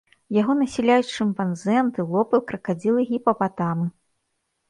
[0.35, 3.87] Яго насяляюць шымпанзэ, антылопы, кракадзілы, гіпапатамы.